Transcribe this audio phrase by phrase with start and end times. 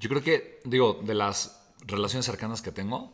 [0.00, 3.12] Yo creo que, digo, de las relaciones cercanas que tengo,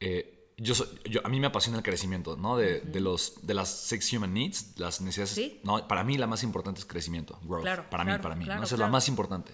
[0.00, 2.56] eh, yo, soy- yo- a mí me apasiona el crecimiento, ¿no?
[2.58, 5.30] De, de los, de las six human needs, las necesidades.
[5.30, 5.60] Sí.
[5.64, 7.62] No, para mí la más importante es crecimiento, growth.
[7.62, 8.44] Claro, para mí, para mí.
[8.44, 8.62] ¿no?
[8.62, 9.52] Esa es la más importante.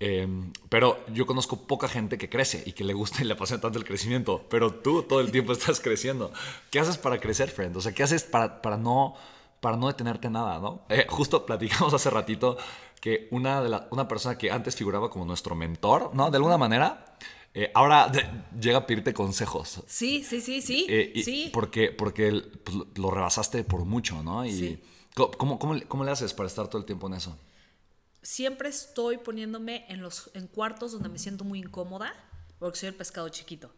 [0.00, 0.26] Eh,
[0.70, 3.78] pero yo conozco poca gente que crece y que le gusta y le apasiona tanto
[3.78, 4.46] el crecimiento.
[4.48, 6.32] Pero tú todo el tiempo estás creciendo.
[6.70, 7.76] ¿Qué haces para crecer, friend?
[7.76, 9.16] O sea, ¿qué haces para, para, no,
[9.60, 10.84] para no detenerte en nada, no?
[10.88, 12.56] Eh, justo platicamos hace ratito
[13.00, 16.30] que una, de la, una persona que antes figuraba como nuestro mentor, ¿no?
[16.30, 17.16] De alguna manera,
[17.54, 18.26] eh, ahora de-
[18.60, 19.82] llega a pedirte consejos.
[19.86, 20.86] Sí, sí, sí, sí.
[20.88, 21.50] Eh, y sí.
[21.52, 24.44] Porque, porque el- pues, lo- rebasaste por mucho, ¿no?
[24.44, 24.82] Y Sí.
[25.14, 27.36] ¿cómo, cómo, cómo le haces para estar todo el tiempo en eso?
[28.22, 32.12] Siempre estoy poniéndome en los en cuartos donde me siento muy incómoda
[32.58, 33.70] porque soy el pescado chiquito.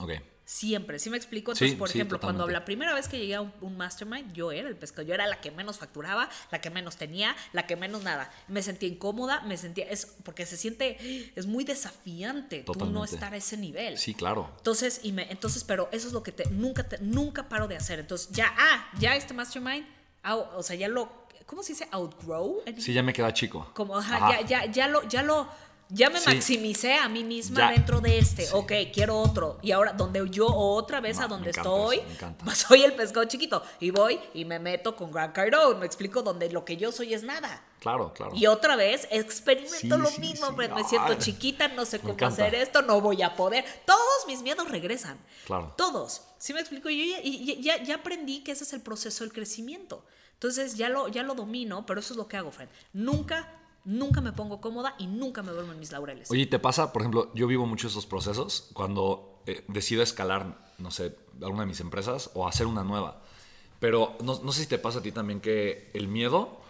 [0.00, 0.12] Ok.
[0.46, 1.52] Siempre, ¿sí me explico?
[1.52, 2.60] Entonces, Sí, por sí, ejemplo, cuando totalmente.
[2.60, 5.26] la primera vez que llegué a un, un mastermind, yo era el pescado, yo era
[5.26, 8.30] la que menos facturaba, la que menos tenía, la que menos nada.
[8.48, 13.14] Me sentía incómoda, me sentía, es porque se siente, es muy desafiante tú no Totalmente.
[13.14, 13.96] estar a ese nivel.
[13.96, 14.50] Sí, claro.
[14.58, 17.76] Entonces, y me, entonces, pero eso es lo que te, nunca, te- nunca paro de
[17.76, 17.98] hacer.
[18.00, 19.86] Entonces, ya, ah, ya este mastermind,
[20.22, 21.88] ah, o sea, ya lo, ¿cómo se dice?
[21.90, 22.62] Outgrow.
[22.78, 23.70] Sí, ya me queda chico.
[23.74, 24.40] como, ajá, Ajá.
[24.42, 25.48] Ya, ya, ya lo, ya lo,
[25.94, 26.26] ya me Sí.
[26.26, 27.70] maximicé a mí misma Ya.
[27.70, 28.44] dentro de este.
[28.46, 28.52] Sí.
[28.52, 29.58] Ok, quiero otro.
[29.62, 32.34] Y ahora, donde yo otra vez a donde estoy, eso,
[32.68, 33.62] soy el pescado chiquito.
[33.80, 35.78] Y voy y me meto con Grant Cardone.
[35.80, 37.64] Me explico donde lo que yo soy es nada.
[37.80, 38.32] Claro, claro.
[38.34, 42.54] Y otra vez experimento Sí, lo mismo, pero me siento chiquita, no sé cómo hacer
[42.54, 43.64] esto, no voy a poder.
[43.86, 45.18] Todos mis miedos regresan.
[45.46, 45.74] Claro.
[45.76, 46.22] Todos.
[46.38, 46.88] ¿Sí me explico?
[46.90, 50.04] Yo ya, y- ya, ya aprendí que ese es el proceso del crecimiento.
[50.32, 52.68] Entonces ya lo, ya lo domino, pero eso es lo que hago, Fred.
[52.92, 53.48] Nunca,
[53.84, 56.30] nunca me pongo cómoda y nunca me duermo en mis laureles.
[56.30, 60.90] Oye, ¿te pasa, por ejemplo, yo vivo mucho esos procesos cuando eh, decido escalar, no
[60.90, 63.22] sé, alguna de mis empresas o hacer una nueva?
[63.80, 66.64] Pero no, no sé si te pasa a ti también que el miedo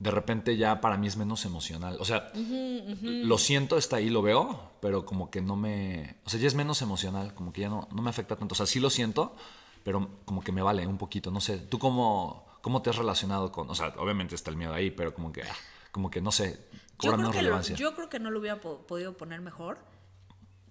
[0.00, 1.98] de repente ya para mí es menos emocional.
[2.00, 6.16] O sea, lo siento, está ahí, lo veo, pero como que no me...
[6.24, 8.54] O sea, ya es menos emocional, como que ya no, no me afecta tanto.
[8.54, 9.36] O sea, sí lo siento,
[9.84, 11.30] pero como que me vale un poquito.
[11.30, 13.68] No sé, ¿tú cómo, cómo te has relacionado con...
[13.68, 15.56] O sea, obviamente está el miedo ahí, pero como que, ah,
[15.92, 16.58] como que no sé,
[16.96, 17.76] cobra menos lo, relevancia.
[17.76, 19.78] yo creo que no lo hubiera po- podido poner mejor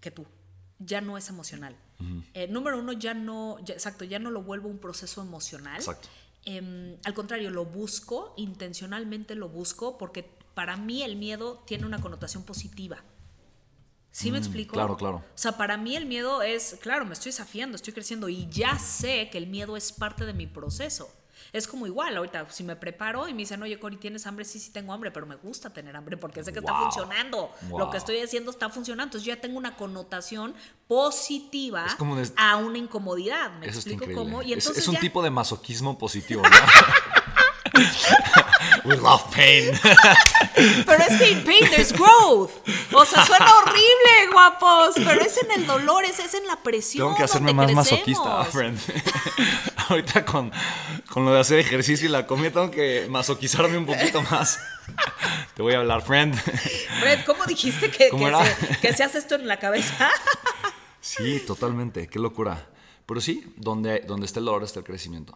[0.02, 0.26] que tú.
[0.80, 1.76] Ya no es emocional.
[2.34, 5.76] Eh, número uno, ya no, ya- exacto, ya no lo vuelvo un proceso emocional.
[5.76, 6.08] Exacto.
[6.46, 12.00] Em, al contrario, lo busco, intencionalmente lo busco, porque para mí el miedo tiene una
[12.00, 13.04] connotación positiva.
[14.12, 14.72] ¿Sí me explico?
[14.72, 15.18] Mm, claro, claro.
[15.18, 18.80] O sea, para mí el miedo es, claro, me estoy desafiando, estoy creciendo y ya
[18.80, 21.14] sé que el miedo es parte de mi proceso.
[21.54, 24.46] Es como igual, ahorita, si me preparo y me dicen, oye, Cori, ¿tienes hambre?
[24.46, 26.82] Sí, sí tengo hambre, pero me gusta tener hambre porque sé que está Wow.
[26.84, 27.52] funcionando.
[27.78, 29.06] Lo que estoy haciendo está funcionando.
[29.10, 30.54] Entonces yo ya tengo una connotación
[30.88, 33.52] positiva como a una incomodidad.
[33.60, 34.42] ¿Me Eso explico cómo?
[34.42, 36.50] Y Es- entonces es, un ya- tipo de masoquismo positivo, ¿no?
[38.86, 39.78] We love pain.
[40.86, 42.52] Pero es que in pain there's growth.
[42.94, 44.96] O sea, suena horrible, guapos.
[44.96, 47.08] Pero es en el dolor, es, es en la presión.
[47.08, 47.92] Tengo que hacerme más crecemos.
[47.92, 48.80] masoquista, friend.
[49.90, 50.52] Ahorita con,
[51.10, 54.60] con lo de hacer ejercicio y la comida tengo que masoquizarme un poquito más.
[55.56, 56.36] Te voy a hablar, friend.
[57.00, 60.10] Fred, ¿cómo dijiste que, ¿Cómo que se, que se hace esto en la cabeza?
[61.02, 62.08] Sí, totalmente.
[62.08, 62.68] Qué locura.
[63.10, 65.36] Pero sí, donde, donde está el dolor está el crecimiento.